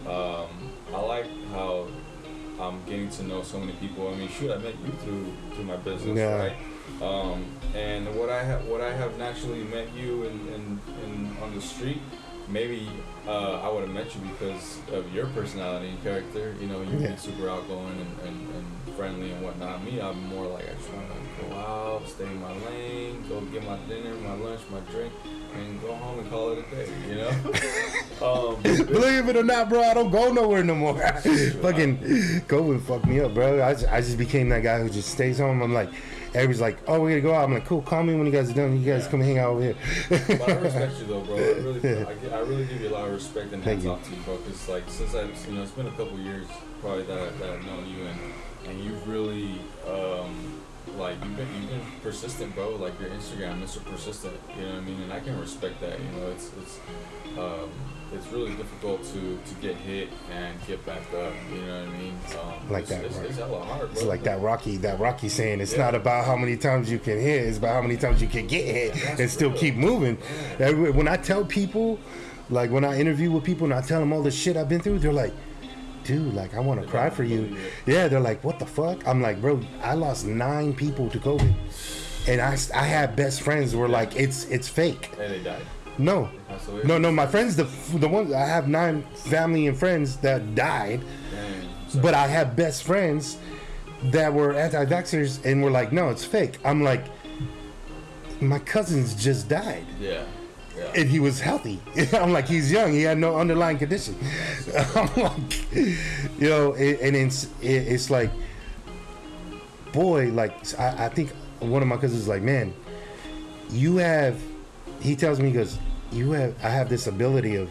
um, 0.06 0.48
I 0.94 1.00
like 1.00 1.26
how 1.52 1.86
I'm 2.60 2.82
getting 2.84 3.08
to 3.10 3.22
know 3.24 3.42
so 3.42 3.58
many 3.58 3.72
people 3.72 4.08
I 4.08 4.14
mean 4.16 4.28
shoot 4.28 4.50
I 4.50 4.58
met 4.58 4.74
you 4.84 4.92
through 5.02 5.32
through 5.54 5.64
my 5.64 5.76
business 5.76 6.16
Yeah. 6.18 6.36
right 6.36 6.56
um, 7.00 7.44
and 7.74 8.14
what 8.18 8.28
I 8.28 8.42
have 8.42 8.66
what 8.66 8.80
I 8.80 8.92
have 8.92 9.16
naturally 9.18 9.62
met 9.64 9.92
you 9.94 10.24
in, 10.24 10.80
in 11.04 11.36
on 11.42 11.54
the 11.54 11.60
street 11.60 12.00
maybe 12.48 12.88
uh, 13.26 13.60
I 13.60 13.68
would 13.68 13.82
have 13.82 13.90
met 13.94 14.14
you 14.14 14.20
because 14.32 14.78
of 14.92 15.12
your 15.14 15.26
personality 15.26 15.88
and 15.88 16.02
character. 16.02 16.54
You 16.60 16.66
know, 16.68 16.82
you 16.82 16.98
Yeah. 16.98 17.12
be 17.12 17.16
super 17.16 17.48
outgoing 17.48 17.96
and, 17.98 18.28
and, 18.28 18.54
and 18.54 18.94
friendly 18.96 19.30
and 19.32 19.42
whatnot. 19.42 19.84
Me, 19.84 20.00
I'm 20.00 20.22
more 20.28 20.46
like 20.46 20.64
I 20.68 20.74
just 20.74 20.90
want 20.92 21.06
to 21.08 21.44
go 21.44 21.54
out, 21.56 22.08
stay 22.08 22.24
in 22.24 22.40
my 22.40 22.52
lane, 22.66 23.24
go 23.28 23.40
get 23.42 23.64
my 23.66 23.76
dinner, 23.88 24.14
my 24.16 24.34
lunch, 24.34 24.60
my 24.70 24.80
drink, 24.90 25.12
and 25.56 25.80
go 25.82 25.94
home 25.94 26.18
and 26.18 26.30
call 26.30 26.52
it 26.52 26.64
a 26.70 26.74
day. 26.76 26.88
You 27.08 27.14
know. 27.16 27.30
um, 28.56 28.62
Believe 28.62 29.28
it 29.28 29.36
or 29.36 29.44
not, 29.44 29.68
bro, 29.68 29.82
I 29.82 29.94
don't 29.94 30.10
go 30.10 30.32
nowhere 30.32 30.62
no 30.64 30.74
more. 30.74 30.98
Fucking 30.98 31.98
COVID 32.48 32.82
fucked 32.82 33.06
me 33.06 33.20
up, 33.20 33.34
bro. 33.34 33.62
I 33.62 33.72
just, 33.74 33.86
I 33.86 34.00
just 34.00 34.18
became 34.18 34.48
that 34.50 34.62
guy 34.62 34.80
who 34.80 34.90
just 34.90 35.10
stays 35.10 35.38
home. 35.38 35.62
I'm 35.62 35.72
like, 35.72 35.90
everybody's 36.34 36.60
like, 36.60 36.78
oh, 36.88 37.00
we're 37.00 37.10
gonna 37.10 37.20
go 37.20 37.34
out. 37.34 37.44
I'm 37.44 37.54
like, 37.54 37.66
cool, 37.66 37.82
call 37.82 38.02
me 38.02 38.14
when 38.14 38.26
you 38.26 38.32
guys 38.32 38.50
are 38.50 38.54
done. 38.54 38.78
You 38.78 38.92
guys 38.92 39.04
Yeah. 39.04 39.10
come 39.10 39.20
hang 39.20 39.38
out 39.38 39.50
over 39.50 39.62
here. 39.62 39.76
but 40.08 40.48
I 40.48 40.54
respect 40.54 40.98
you 41.00 41.06
though, 41.06 41.20
bro. 41.20 41.36
I 41.36 41.40
really, 41.40 41.80
I, 42.32 42.36
I 42.36 42.40
really 42.40 42.64
give 42.66 42.80
you 42.80 42.88
a 42.88 42.90
lot 42.90 43.06
of 43.08 43.12
respect 43.14 43.52
and 43.52 43.62
Thank 43.62 43.82
hands 43.82 43.84
you. 43.84 43.90
off 43.90 44.04
to 44.04 44.10
you, 44.14 44.22
bro. 44.22 44.36
Because 44.38 44.68
like 44.68 44.84
since 44.88 45.14
I've, 45.14 45.46
you 45.48 45.54
know, 45.54 45.62
it's 45.62 45.72
been 45.72 45.86
a 45.86 45.90
couple 45.92 46.18
years 46.18 46.46
probably 46.80 47.04
that, 47.04 47.18
I, 47.18 47.28
that 47.38 47.50
I've 47.50 47.64
known 47.66 47.86
you 47.88 48.06
and 48.06 48.18
and 48.68 48.84
you've 48.84 49.08
really, 49.08 49.58
um, 49.88 50.60
like 50.96 51.16
you've 51.24 51.36
been 51.36 51.48
you've 51.60 51.70
been 51.70 51.80
persistent, 52.02 52.54
bro. 52.54 52.70
Like 52.76 52.98
your 53.00 53.10
Instagram, 53.10 53.62
Mr. 53.62 53.84
Persistent. 53.84 54.34
You 54.56 54.62
know 54.66 54.68
what 54.74 54.78
I 54.78 54.80
mean? 54.80 55.00
And 55.02 55.12
I 55.12 55.20
can 55.20 55.38
respect 55.40 55.80
that. 55.80 55.98
You 55.98 56.20
know, 56.20 56.28
it's 56.30 56.50
it's. 56.60 56.78
Um, 57.38 57.70
it's 58.14 58.26
really 58.28 58.54
difficult 58.54 59.02
to, 59.04 59.38
to 59.46 59.54
get 59.60 59.74
hit 59.76 60.08
and 60.30 60.54
get 60.66 60.84
back 60.86 61.02
up. 61.14 61.32
You 61.54 61.60
know 61.62 61.80
what 61.84 61.88
I 61.94 61.98
mean? 61.98 62.14
Um, 62.40 62.70
Like 62.70 62.80
it's, 62.82 62.90
that, 62.90 63.04
It's, 63.04 63.16
right. 63.16 63.26
it's 63.26 63.38
hella 63.38 63.64
hard, 63.64 63.80
bro. 63.80 63.90
It's 63.92 64.02
like 64.02 64.22
that 64.24 64.40
Rocky, 64.40 64.76
that 64.78 64.98
Rocky 65.00 65.28
saying, 65.28 65.60
it's 65.60 65.72
Yeah. 65.72 65.84
not 65.84 65.94
about 65.94 66.24
how 66.24 66.36
many 66.36 66.56
times 66.56 66.90
you 66.90 66.98
can 66.98 67.18
hit, 67.20 67.44
it's 67.44 67.58
about 67.58 67.74
how 67.74 67.82
many 67.82 67.96
times 67.96 68.20
you 68.20 68.28
can 68.28 68.46
get 68.46 68.64
hit 68.64 68.94
That's 68.94 69.20
and 69.20 69.30
still 69.30 69.50
real. 69.50 69.58
keep 69.58 69.74
moving. 69.76 70.18
Every- 70.58 70.90
When 70.90 71.08
I 71.08 71.16
tell 71.16 71.44
people, 71.44 71.98
like 72.50 72.70
when 72.70 72.84
I 72.84 72.98
interview 72.98 73.30
with 73.30 73.44
people 73.44 73.64
and 73.64 73.74
I 73.74 73.80
tell 73.80 74.00
them 74.00 74.12
all 74.12 74.22
the 74.22 74.30
shit 74.30 74.56
I've 74.56 74.68
been 74.68 74.80
through, 74.80 74.98
they're 74.98 75.12
like, 75.12 75.32
dude, 76.04 76.34
like 76.34 76.54
I 76.54 76.60
want 76.60 76.80
to 76.82 76.86
cry 76.86 77.08
for 77.10 77.24
you. 77.24 77.56
Yeah, 77.86 78.08
they're 78.08 78.20
like, 78.20 78.42
what 78.44 78.58
the 78.58 78.66
fuck? 78.66 79.06
I'm 79.06 79.22
like, 79.22 79.40
bro, 79.40 79.60
I 79.82 79.94
lost 79.94 80.26
nine 80.26 80.74
people 80.74 81.08
to 81.10 81.18
COVID. 81.18 81.54
And 82.28 82.40
I, 82.40 82.56
I 82.74 82.84
had 82.84 83.16
best 83.16 83.42
friends 83.42 83.72
who 83.72 83.78
were 83.78 83.88
like, 83.88 84.14
it's 84.16 84.44
it's 84.44 84.68
fake. 84.68 85.10
And 85.20 85.32
they 85.32 85.42
died. 85.42 85.62
No, 85.98 86.28
no, 86.84 86.98
no. 86.98 87.12
My 87.12 87.26
friends, 87.26 87.56
the 87.56 87.64
the 87.98 88.08
ones 88.08 88.32
I 88.32 88.46
have 88.46 88.68
nine 88.68 89.02
family 89.14 89.66
and 89.66 89.76
friends 89.76 90.16
that 90.18 90.54
died, 90.54 91.02
Dang. 91.30 92.00
But 92.00 92.14
I 92.14 92.26
have 92.26 92.56
best 92.56 92.84
friends 92.84 93.36
that 94.04 94.32
were 94.32 94.54
anti-vaxxers 94.54 95.44
and 95.44 95.62
were 95.62 95.70
like, 95.70 95.92
no, 95.92 96.08
it's 96.10 96.24
fake. 96.24 96.58
I'm 96.64 96.82
like, 96.82 97.04
my 98.40 98.58
cousins 98.58 99.14
just 99.14 99.48
died 99.48 99.86
yeah. 100.00 100.24
Yeah. 100.76 100.92
and 100.96 101.08
he 101.08 101.20
was 101.20 101.40
healthy. 101.40 101.80
I'm 102.12 102.32
like, 102.32 102.48
he's 102.48 102.72
young. 102.72 102.92
He 102.92 103.02
had 103.02 103.18
no 103.18 103.36
underlying 103.36 103.78
condition. 103.78 104.16
I'm 104.96 105.22
like, 105.22 105.72
you 105.72 106.48
know, 106.48 106.72
it, 106.72 107.00
and 107.00 107.14
it's 107.14 107.44
it, 107.60 107.88
it's 107.88 108.10
like, 108.10 108.30
boy, 109.92 110.30
like 110.30 110.52
I, 110.78 111.06
I 111.06 111.08
think 111.08 111.30
one 111.60 111.82
of 111.82 111.88
my 111.88 111.96
cousins 111.96 112.22
is 112.22 112.28
like, 112.28 112.42
man, 112.42 112.74
you 113.70 113.96
have. 113.96 114.40
He 115.02 115.16
tells 115.16 115.40
me, 115.40 115.48
he 115.48 115.54
goes, 115.54 115.78
you 116.12 116.30
have. 116.32 116.54
I 116.62 116.68
have 116.68 116.88
this 116.88 117.06
ability 117.06 117.56
of 117.56 117.70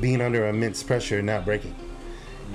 being 0.00 0.20
under 0.20 0.48
immense 0.48 0.82
pressure 0.82 1.18
and 1.18 1.26
not 1.26 1.44
breaking. 1.44 1.74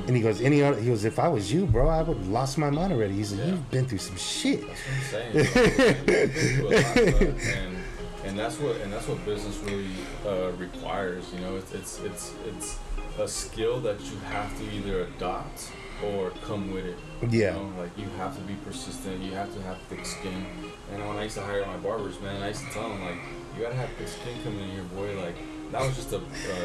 And 0.07 0.15
he 0.15 0.21
goes, 0.23 0.41
any 0.41 0.61
other? 0.63 0.79
He 0.79 0.87
goes, 0.87 1.05
if 1.05 1.19
I 1.19 1.27
was 1.27 1.51
you, 1.51 1.65
bro, 1.65 1.87
I 1.87 2.01
would 2.01 2.17
have 2.17 2.27
lost 2.27 2.57
my 2.57 2.69
mind 2.69 2.91
already. 2.93 3.13
He's 3.13 3.31
like, 3.31 3.41
Yeah. 3.41 3.51
you've 3.51 3.71
been 3.71 3.85
through 3.85 3.99
some 3.99 4.17
shit. 4.17 4.61
That's 4.67 5.13
what 5.13 5.21
I'm 5.23 5.33
saying. 5.33 5.33
bro. 5.33 5.41
You've 5.87 6.05
been 6.05 6.29
through 6.29 6.67
a 6.67 6.71
lot, 6.71 6.95
bro. 6.95 7.27
and 7.27 7.77
and 8.25 8.39
that's 8.39 8.57
what 8.59 8.75
and 8.77 8.91
that's 8.93 9.07
what 9.07 9.23
business 9.25 9.57
really 9.59 9.89
uh, 10.25 10.51
requires. 10.53 11.31
You 11.33 11.41
know, 11.41 11.55
it's 11.57 11.73
it's 11.73 11.99
it's 12.01 12.33
it's 12.47 12.77
a 13.19 13.27
skill 13.27 13.79
that 13.81 13.99
you 14.01 14.17
have 14.31 14.55
to 14.57 14.63
either 14.71 15.01
adopt 15.03 15.71
or 16.03 16.31
come 16.45 16.73
with 16.73 16.85
it. 16.85 16.97
Yeah. 17.29 17.55
You 17.55 17.59
know, 17.63 17.73
like 17.79 17.97
you 17.97 18.05
have 18.17 18.35
to 18.35 18.41
be 18.41 18.55
persistent. 18.65 19.21
You 19.21 19.31
have 19.33 19.53
to 19.53 19.61
have 19.61 19.77
thick 19.89 20.05
skin. 20.05 20.45
And 20.91 21.07
when 21.07 21.17
I 21.17 21.23
used 21.23 21.35
to 21.35 21.41
hire 21.43 21.65
my 21.65 21.77
barbers, 21.77 22.19
man, 22.21 22.41
I 22.41 22.49
used 22.49 22.65
to 22.65 22.71
tell 22.71 22.89
them 22.89 23.01
like, 23.01 23.17
you 23.55 23.63
gotta 23.63 23.75
have 23.75 23.89
thick 23.91 24.07
skin 24.07 24.35
coming 24.43 24.59
in 24.61 24.69
here, 24.71 24.83
boy. 24.83 25.15
Like 25.21 25.35
that 25.71 25.81
was 25.81 25.95
just 25.95 26.11
a. 26.13 26.17
Uh, 26.17 26.21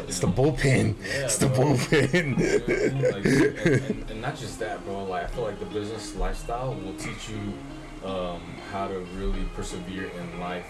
It's 0.07 0.21
you 0.23 0.29
the 0.29 0.43
know, 0.43 0.53
bullpen. 0.53 0.97
Yeah, 1.01 1.25
it's 1.25 1.37
the 1.39 1.47
bro. 1.49 1.65
bullpen. 1.75 2.39
you 2.39 3.03
know 3.03 3.09
I 3.09 3.21
mean? 3.21 3.55
Like, 3.57 3.67
and, 3.67 3.85
and, 4.01 4.11
and 4.11 4.23
not 4.23 4.37
just 4.37 4.59
that, 4.61 4.85
bro. 4.85 5.05
Like 5.05 5.25
I 5.25 5.27
feel 5.29 5.45
like 5.45 5.59
the 5.61 5.67
business 5.67 6.17
lifestyle 6.17 6.75
will 6.75 6.95
teach 6.95 7.29
you 7.29 8.09
um, 8.09 8.41
how 8.73 8.89
to 8.89 8.99
really 9.17 9.45
persevere 9.55 10.09
in 10.09 10.41
life. 10.41 10.67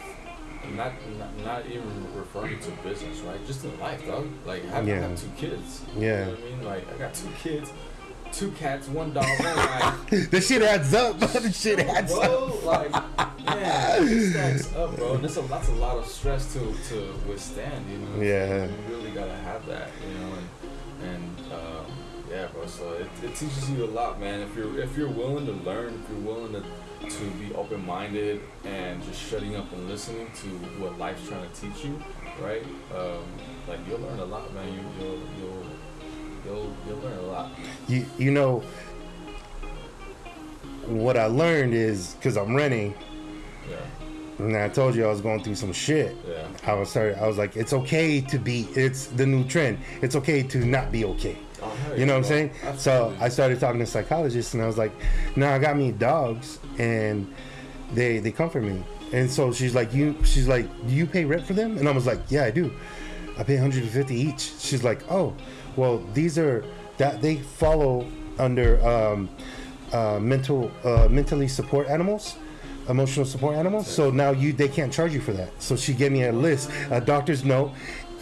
Not, 0.74 0.92
not 1.18 1.36
not 1.44 1.66
even 1.66 2.06
referring 2.14 2.58
to 2.60 2.70
business, 2.82 3.20
right? 3.20 3.44
Just 3.46 3.64
in 3.64 3.78
life, 3.80 4.06
dog. 4.06 4.28
Like 4.46 4.62
I, 4.72 4.78
I 4.78 4.82
Yeah. 4.82 5.00
have 5.00 5.20
two 5.20 5.30
kids. 5.36 5.82
Yeah. 5.96 6.00
You 6.00 6.24
know 6.26 6.30
what 6.30 6.38
I 6.38 6.42
mean? 6.44 6.64
Like 6.64 6.94
I 6.94 6.98
got 6.98 7.14
two 7.14 7.28
kids, 7.42 7.72
two 8.32 8.50
cats, 8.52 8.88
one 8.88 9.12
dog, 9.12 9.24
one 9.24 10.26
this 10.30 10.48
shit 10.48 10.62
adds 10.62 10.92
up. 10.94 11.18
this 11.18 11.60
shit 11.60 11.80
adds 11.80 12.12
up. 12.12 12.22
bro, 12.22 12.60
like 12.64 12.90
man, 13.46 14.08
it 14.08 14.30
stacks 14.30 14.74
up, 14.76 14.94
bro. 14.96 15.14
And 15.14 15.24
it's 15.24 15.36
a 15.36 15.42
that's 15.42 15.68
a 15.68 15.72
lot 15.74 15.96
of 15.96 16.06
stress 16.06 16.52
to 16.52 16.60
to 16.90 17.14
withstand, 17.28 17.84
you 17.90 17.98
know. 17.98 18.22
Yeah. 18.22 18.64
You 18.66 18.74
really 18.96 19.10
gotta 19.12 19.34
have 19.36 19.64
that, 19.66 19.88
you 20.06 20.18
know, 20.18 20.32
and 20.34 21.10
and 21.10 21.52
um, 21.52 21.86
yeah, 22.30 22.46
bro. 22.52 22.66
So 22.66 22.92
it, 22.92 23.08
it 23.22 23.34
teaches 23.34 23.70
you 23.70 23.84
a 23.84 23.86
lot, 23.86 24.20
man. 24.20 24.40
If 24.40 24.54
you're 24.56 24.78
if 24.80 24.96
you're 24.98 25.08
willing 25.10 25.46
to 25.46 25.52
learn, 25.52 25.94
if 26.04 26.10
you're 26.10 26.34
willing 26.34 26.52
to 26.52 26.62
to 27.08 27.24
be 27.38 27.54
open 27.54 27.84
minded 27.86 28.40
and 28.64 29.02
just 29.04 29.20
shutting 29.20 29.56
up 29.56 29.70
and 29.72 29.88
listening 29.88 30.28
to 30.42 30.46
what 30.80 30.98
life's 30.98 31.26
trying 31.28 31.48
to 31.48 31.60
teach 31.60 31.84
you, 31.84 32.02
right? 32.40 32.62
Um, 32.94 33.24
like 33.68 33.78
you'll 33.88 34.00
learn 34.00 34.18
a 34.18 34.24
lot, 34.24 34.52
man. 34.54 34.72
You 34.72 34.80
you'll 34.98 35.18
you'll 35.38 35.64
you'll 36.44 36.76
you'll 36.86 36.98
learn 36.98 37.18
a 37.18 37.22
lot. 37.22 37.50
You 37.88 38.04
you 38.18 38.30
know 38.30 38.62
what 40.86 41.16
I 41.16 41.26
learned 41.26 41.74
is 41.74 42.14
because 42.14 42.36
I'm 42.36 42.54
renting, 42.54 42.94
Yeah. 43.70 43.76
and 44.44 44.56
I 44.56 44.68
told 44.68 44.94
you 44.94 45.04
I 45.04 45.08
was 45.10 45.20
going 45.20 45.42
through 45.42 45.56
some 45.56 45.72
shit. 45.72 46.16
Yeah. 46.26 46.46
I 46.66 46.74
was 46.74 46.90
sorry. 46.90 47.14
I 47.14 47.26
was 47.26 47.36
like, 47.38 47.56
it's 47.56 47.72
okay 47.72 48.20
to 48.22 48.38
be. 48.38 48.68
It's 48.74 49.06
the 49.08 49.26
new 49.26 49.44
trend. 49.44 49.78
It's 50.02 50.16
okay 50.16 50.42
to 50.44 50.64
not 50.64 50.90
be 50.90 51.04
okay. 51.04 51.36
Oh, 51.62 51.94
You 51.96 52.06
know 52.06 52.12
what 52.12 52.18
I'm 52.18 52.24
saying? 52.24 52.50
So 52.76 53.14
I 53.20 53.28
started 53.28 53.58
talking 53.60 53.80
to 53.80 53.86
psychologists, 53.86 54.54
and 54.54 54.62
I 54.62 54.66
was 54.66 54.78
like, 54.78 54.92
"No, 55.36 55.48
I 55.48 55.58
got 55.58 55.76
me 55.76 55.92
dogs, 55.92 56.58
and 56.78 57.32
they 57.94 58.18
they 58.18 58.30
comfort 58.30 58.62
me." 58.62 58.82
And 59.12 59.30
so 59.30 59.52
she's 59.52 59.74
like, 59.74 59.92
"You," 59.92 60.16
she's 60.24 60.46
like, 60.48 60.66
"Do 60.86 60.94
you 60.94 61.06
pay 61.06 61.24
rent 61.24 61.46
for 61.46 61.54
them?" 61.54 61.78
And 61.78 61.88
I 61.88 61.92
was 61.92 62.06
like, 62.06 62.20
"Yeah, 62.28 62.44
I 62.44 62.50
do. 62.50 62.72
I 63.38 63.42
pay 63.42 63.54
150 63.54 64.14
each." 64.14 64.52
She's 64.58 64.84
like, 64.84 65.02
"Oh, 65.10 65.34
well, 65.76 66.02
these 66.14 66.38
are 66.38 66.64
that 66.98 67.20
they 67.22 67.36
follow 67.36 68.06
under 68.38 68.84
um, 68.86 69.28
uh, 69.92 70.18
mental 70.20 70.70
uh, 70.84 71.08
mentally 71.10 71.48
support 71.48 71.88
animals." 71.88 72.36
emotional 72.88 73.26
support 73.26 73.54
animals 73.54 73.86
so 73.86 74.10
now 74.10 74.30
you 74.30 74.50
they 74.50 74.66
can't 74.66 74.90
charge 74.90 75.12
you 75.12 75.20
for 75.20 75.32
that 75.34 75.50
so 75.60 75.76
she 75.76 75.92
gave 75.92 76.10
me 76.10 76.24
a 76.24 76.32
list 76.32 76.70
a 76.90 76.98
doctor's 76.98 77.44
note 77.44 77.70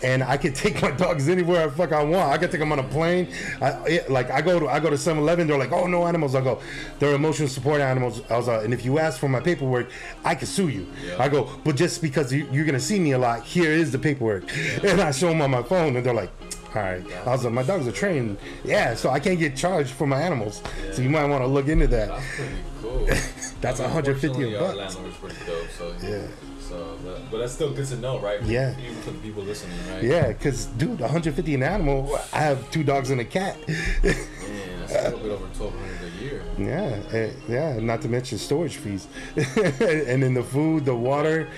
and 0.02 0.22
I 0.22 0.36
can 0.36 0.52
take 0.64 0.82
my 0.82 0.90
dogs 0.90 1.28
anywhere 1.28 1.66
I 1.66 1.70
fuck 1.70 1.92
I 1.92 2.02
want. 2.02 2.32
I 2.32 2.38
can 2.38 2.50
take 2.50 2.60
them 2.60 2.72
on 2.72 2.78
a 2.78 2.84
plane. 2.84 3.32
I, 3.60 3.68
it, 3.86 4.10
like 4.10 4.30
I 4.30 4.40
go 4.40 4.60
to 4.60 4.68
I 4.68 4.80
go 4.80 4.90
to 4.90 4.96
7-Eleven. 4.96 5.46
They're 5.46 5.58
like, 5.58 5.72
oh 5.72 5.86
no 5.86 6.06
animals. 6.06 6.34
I 6.34 6.40
go, 6.40 6.60
they're 6.98 7.14
emotional 7.14 7.48
support 7.48 7.80
animals. 7.80 8.22
I 8.30 8.36
was 8.36 8.48
like, 8.48 8.64
and 8.64 8.74
if 8.74 8.84
you 8.84 8.98
ask 8.98 9.18
for 9.18 9.28
my 9.28 9.40
paperwork, 9.40 9.90
I 10.24 10.34
can 10.34 10.46
sue 10.46 10.68
you. 10.68 10.86
Yeah. 11.04 11.22
I 11.22 11.28
go, 11.28 11.50
but 11.64 11.76
just 11.76 12.02
because 12.02 12.32
you, 12.32 12.48
you're 12.50 12.64
gonna 12.64 12.80
see 12.80 12.98
me 12.98 13.12
a 13.12 13.18
lot, 13.18 13.44
here 13.44 13.70
is 13.72 13.92
the 13.92 13.98
paperwork. 13.98 14.44
And 14.86 15.00
I 15.00 15.10
show 15.10 15.28
them 15.28 15.42
on 15.42 15.50
my 15.50 15.62
phone, 15.62 15.96
and 15.96 16.06
they're 16.06 16.14
like, 16.14 16.30
all 16.76 16.82
right. 16.82 17.04
I 17.26 17.30
was 17.30 17.44
like, 17.44 17.52
my 17.52 17.62
dogs 17.62 17.86
are 17.88 17.92
trained. 17.92 18.36
Yeah, 18.64 18.94
so 18.94 19.10
I 19.10 19.18
can't 19.20 19.38
get 19.38 19.56
charged 19.56 19.90
for 19.90 20.06
my 20.06 20.20
animals. 20.20 20.62
So 20.92 21.02
you 21.02 21.08
might 21.10 21.24
want 21.24 21.42
to 21.42 21.46
look 21.48 21.68
into 21.68 21.86
that. 21.88 22.08
That's 22.08 22.36
pretty 22.36 22.54
cool. 22.82 23.06
That's 23.60 23.80
I 23.80 23.84
mean, 23.84 23.94
150 23.94 24.26
fortunately, 24.28 24.56
our 24.56 24.74
bucks. 24.74 24.76
landlord's 24.96 25.16
pretty 25.16 25.36
dope, 25.46 25.70
so 25.70 25.94
Yeah. 26.06 26.26
So, 26.60 26.98
but 27.30 27.38
that's 27.38 27.52
still 27.52 27.72
good 27.72 27.86
to 27.86 27.96
know, 27.98 28.18
right? 28.18 28.42
Yeah. 28.42 28.74
Even 28.80 28.96
for 28.96 29.12
the 29.12 29.18
people 29.18 29.44
listening, 29.44 29.78
right? 29.88 30.02
Yeah, 30.02 30.28
because 30.32 30.66
dude, 30.66 30.98
150 30.98 31.54
an 31.54 31.62
animal. 31.62 32.18
I 32.32 32.38
have 32.40 32.68
two 32.72 32.82
dogs 32.82 33.10
and 33.10 33.20
a 33.20 33.24
cat. 33.24 33.56
Man, 33.68 33.76
that's 34.02 34.92
a 34.92 35.02
little 35.16 35.18
bit 35.20 35.30
over 35.30 35.44
1200 35.44 36.12
a 36.12 36.24
year. 36.24 36.42
yeah, 36.58 37.16
eh, 37.16 37.30
yeah. 37.48 37.78
Not 37.78 38.02
to 38.02 38.08
mention 38.08 38.38
storage 38.38 38.76
fees, 38.78 39.06
and 39.36 40.22
then 40.24 40.34
the 40.34 40.42
food, 40.42 40.84
the 40.84 40.94
water. 40.96 41.48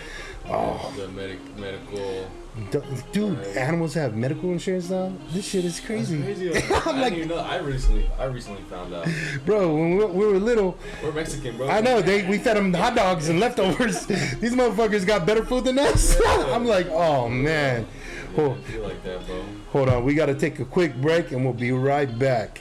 Oh, 0.46 0.92
The 0.96 1.08
medic, 1.08 1.38
medical. 1.56 2.30
Dude, 3.12 3.38
animals 3.56 3.94
have 3.94 4.14
medical 4.16 4.50
insurance 4.52 4.90
now. 4.90 5.12
This 5.32 5.46
shit 5.48 5.64
is 5.64 5.80
crazy, 5.80 6.22
Crazy. 6.22 6.52
I 6.72 7.00
like- 7.00 7.12
even 7.14 7.28
know. 7.28 7.36
I 7.38 7.56
recently, 7.58 8.08
I 8.18 8.24
recently 8.26 8.62
found 8.62 8.92
out. 8.94 9.06
bro. 9.46 9.74
When 9.74 9.96
we, 9.96 10.04
we 10.04 10.26
were 10.26 10.38
little, 10.38 10.78
We're 11.02 11.12
Mexican, 11.12 11.56
bro. 11.56 11.68
I 11.68 11.80
know 11.80 12.00
they 12.02 12.26
we 12.28 12.38
fed 12.38 12.56
them 12.56 12.72
hot 12.74 12.94
dogs 12.94 13.28
and 13.28 13.40
leftovers. 13.40 14.06
These 14.06 14.54
motherfuckers 14.54 15.06
got 15.06 15.26
better 15.26 15.44
food 15.44 15.64
than 15.64 15.78
us. 15.78 16.18
I'm 16.26 16.64
like, 16.64 16.88
oh 16.90 17.28
man. 17.28 17.82
Yeah, 17.82 18.36
Hold, 18.36 18.58
I 18.58 18.70
feel 18.70 18.82
like 18.82 19.02
that, 19.04 19.26
bro. 19.26 19.42
hold 19.72 19.88
on, 19.88 20.04
we 20.04 20.14
got 20.14 20.26
to 20.26 20.34
take 20.34 20.58
a 20.58 20.64
quick 20.64 20.94
break 21.00 21.32
and 21.32 21.44
we'll 21.44 21.54
be 21.54 21.72
right 21.72 22.18
back. 22.18 22.60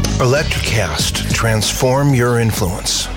Electricast, 0.21 1.33
transform 1.33 2.13
your 2.13 2.37
influence. 2.37 3.07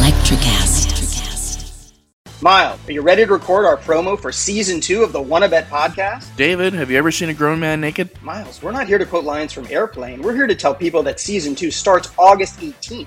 Electricast. 0.00 1.92
Miles, 2.40 2.80
are 2.88 2.92
you 2.92 3.02
ready 3.02 3.26
to 3.26 3.30
record 3.30 3.66
our 3.66 3.76
promo 3.76 4.18
for 4.18 4.32
season 4.32 4.80
two 4.80 5.02
of 5.02 5.12
the 5.12 5.20
Wanna 5.20 5.46
Bet 5.46 5.68
podcast? 5.68 6.34
David, 6.36 6.72
have 6.72 6.90
you 6.90 6.96
ever 6.96 7.12
seen 7.12 7.28
a 7.28 7.34
grown 7.34 7.60
man 7.60 7.82
naked? 7.82 8.08
Miles, 8.22 8.62
we're 8.62 8.72
not 8.72 8.86
here 8.86 8.96
to 8.96 9.04
quote 9.04 9.24
lines 9.24 9.52
from 9.52 9.66
Airplane. 9.66 10.22
We're 10.22 10.34
here 10.34 10.46
to 10.46 10.54
tell 10.54 10.74
people 10.74 11.02
that 11.02 11.20
season 11.20 11.54
two 11.54 11.70
starts 11.70 12.10
August 12.16 12.58
18th. 12.60 13.06